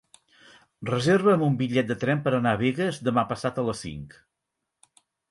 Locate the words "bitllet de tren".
1.59-2.23